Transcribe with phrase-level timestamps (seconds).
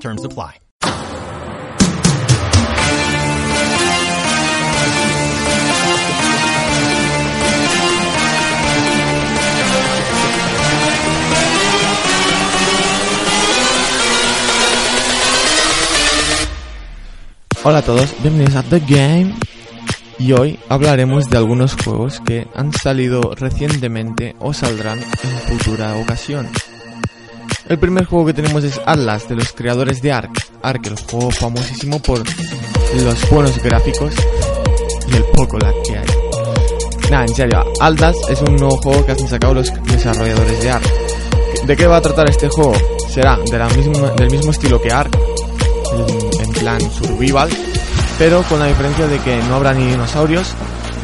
[0.00, 0.60] Terms apply.
[17.64, 19.34] Hola a todos, bienvenidos a The Game
[20.20, 26.48] y hoy hablaremos de algunos juegos que han salido recientemente o saldrán en futura ocasión.
[27.68, 30.30] El primer juego que tenemos es Atlas de los creadores de Ark.
[30.62, 34.14] Ark, el juego famosísimo por los buenos gráficos
[35.08, 36.06] y el poco lag que hay.
[37.10, 40.84] Nada, en serio, Atlas es un nuevo juego que han sacado los desarrolladores de Ark.
[41.66, 42.74] ¿De qué va a tratar este juego?
[43.08, 45.18] Será de la misma, del mismo estilo que Ark,
[45.92, 47.50] en, en plan survival,
[48.16, 50.54] pero con la diferencia de que no habrá ni dinosaurios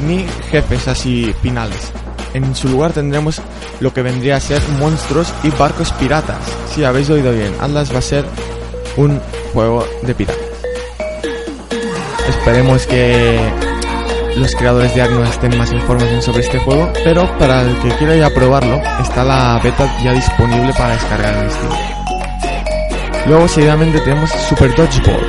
[0.07, 1.91] ni jefes así finales.
[2.35, 3.43] En su lugar tendremos
[3.83, 6.39] lo que vendría a ser monstruos y barcos piratas.
[6.73, 8.25] Si habéis oído bien, Atlas va a ser
[8.97, 9.21] un
[9.53, 10.47] juego de piratas.
[12.29, 13.39] Esperemos que
[14.37, 17.89] los creadores de Ark nos estén más información sobre este juego, pero para el que
[17.97, 21.73] quiera ya probarlo, está la beta ya disponible para descargar en Steam.
[23.27, 25.27] Luego seguidamente tenemos Super Dodgeball.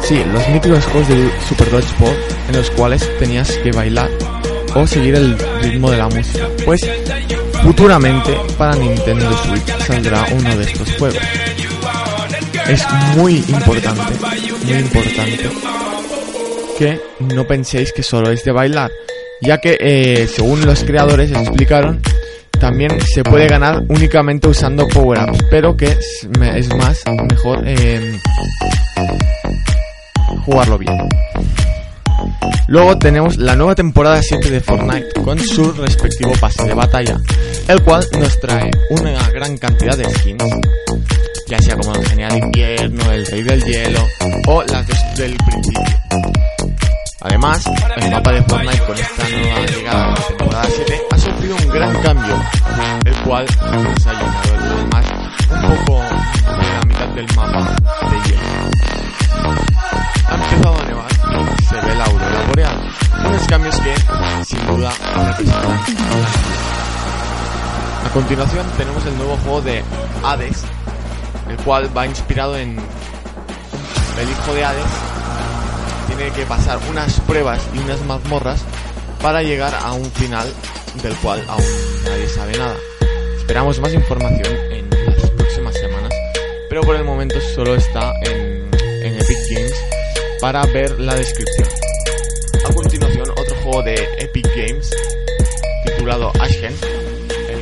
[0.00, 2.16] Sí, los míticos juegos de Super Dodgeball
[2.48, 4.08] en los cuales tenías que bailar
[4.74, 6.48] o seguir el ritmo de la música.
[6.64, 6.80] Pues
[7.62, 11.22] futuramente para Nintendo Switch saldrá uno de estos juegos.
[12.68, 14.12] Es muy importante,
[14.64, 15.50] muy importante
[16.78, 18.90] que no penséis que solo es de bailar,
[19.42, 22.00] ya que eh, según los creadores explicaron,
[22.58, 26.28] también se puede ganar únicamente usando power-ups, pero que es,
[26.76, 28.18] más mejor eh,
[30.44, 31.08] jugarlo bien.
[32.68, 37.18] Luego tenemos la nueva temporada 7 de Fortnite con su respectivo pase de batalla,
[37.68, 40.42] el cual nos trae una gran cantidad de skins,
[41.46, 44.00] ya sea como el genial invierno, el rey del hielo
[44.46, 44.86] o las
[45.16, 45.82] del principio.
[47.20, 47.64] Además,
[47.96, 51.68] el mapa de Fortnite con esta nueva llegada de la temporada 7 ha sufrido un
[51.68, 52.42] gran cambio,
[53.04, 55.06] el cual nos ha llenado demás
[55.50, 57.76] un poco de la mitad del mapa
[58.10, 59.77] de hielo.
[68.18, 69.80] Continuación tenemos el nuevo juego de
[70.24, 70.64] Hades,
[71.48, 74.90] el cual va inspirado en el hijo de Hades
[76.08, 78.60] tiene que pasar unas pruebas y unas mazmorras
[79.22, 80.52] para llegar a un final
[81.00, 81.62] del cual aún
[82.06, 82.74] nadie sabe nada.
[83.36, 86.12] Esperamos más información en las próximas semanas,
[86.68, 89.74] pero por el momento solo está en, en Epic Games
[90.40, 91.68] para ver la descripción.
[92.68, 94.90] A continuación, otro juego de Epic Games
[95.84, 96.74] titulado Ashen,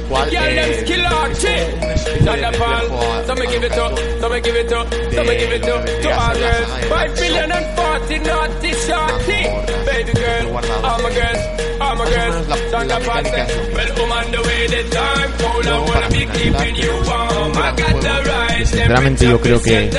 [0.08, 1.82] cual Yeah, eh, them skill art es shit.
[1.82, 3.26] una especie de reflejo a- Thunderfall.
[3.26, 5.84] So me give it up, so me give it up, so me give it up
[6.02, 6.68] to all girls.
[6.88, 9.42] Five billion and forty naughty shorty.
[9.86, 11.42] Baby girl, all my girls,
[11.80, 12.46] all my girls.
[12.72, 15.30] Thunderfall say, well, I'm on the way this time.
[15.38, 17.52] Cold, I wanna be keeping you warm.
[17.56, 18.66] I got the right.
[18.66, 19.90] Sinceramente yo creo que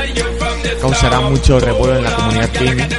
[0.82, 2.90] causará mucho revuelo en la comunidad gaming,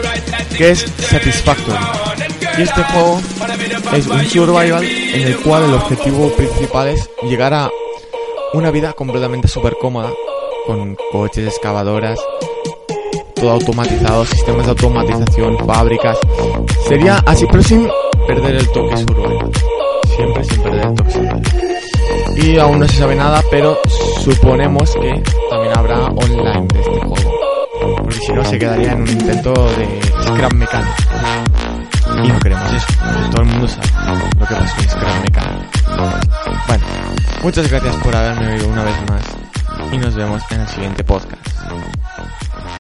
[0.57, 0.81] que es
[1.11, 1.98] Satisfactory.
[2.59, 3.21] Y este juego
[3.95, 7.71] es un survival en el cual el objetivo principal es llegar a
[8.53, 10.11] una vida completamente súper cómoda,
[10.67, 12.19] con coches, excavadoras,
[13.37, 16.19] todo automatizado, sistemas de automatización, fábricas.
[16.89, 17.89] Sería así, pero sin
[18.27, 19.51] perder el toque survival.
[20.17, 21.43] Siempre sin perder el toque survival.
[22.37, 23.79] Y aún no se sabe nada, pero
[24.21, 27.15] suponemos que también habrá online de este juego.
[27.99, 31.48] Porque si no se quedaría en un intento de Scrap Mechanic.
[32.23, 32.87] Y no queremos eso.
[33.31, 33.87] Todo el mundo sabe
[34.39, 35.69] lo que pasa Scrap Mechanic.
[36.67, 36.85] Bueno,
[37.43, 39.23] muchas gracias por haberme oído una vez más.
[39.93, 41.49] Y nos vemos en el siguiente podcast.